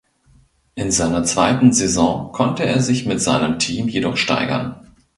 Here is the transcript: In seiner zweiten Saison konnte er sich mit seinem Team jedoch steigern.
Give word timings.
In 0.73 0.89
seiner 0.89 1.23
zweiten 1.25 1.73
Saison 1.73 2.31
konnte 2.31 2.63
er 2.65 2.79
sich 2.81 3.05
mit 3.05 3.21
seinem 3.21 3.59
Team 3.59 3.87
jedoch 3.87 4.17
steigern. 4.17 4.81